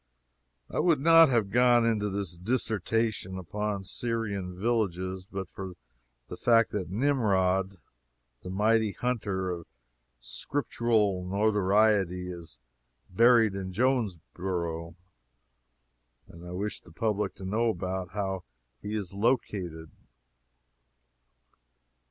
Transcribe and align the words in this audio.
I 0.67 0.79
would 0.79 0.99
not 0.99 1.29
have 1.29 1.51
gone 1.51 1.85
into 1.85 2.09
this 2.09 2.35
dissertation 2.35 3.37
upon 3.37 3.83
Syrian 3.83 4.57
villages 4.59 5.27
but 5.31 5.47
for 5.47 5.73
the 6.27 6.35
fact 6.35 6.71
that 6.71 6.89
Nimrod, 6.89 7.77
the 8.41 8.49
Mighty 8.49 8.93
Hunter 8.93 9.51
of 9.51 9.67
Scriptural 10.19 11.23
notoriety, 11.23 12.31
is 12.31 12.57
buried 13.11 13.53
in 13.53 13.73
Jonesborough, 13.73 14.95
and 16.27 16.47
I 16.47 16.51
wished 16.51 16.83
the 16.85 16.91
public 16.91 17.35
to 17.35 17.45
know 17.45 17.69
about 17.69 18.13
how 18.13 18.43
he 18.81 18.95
is 18.95 19.13
located. 19.13 19.91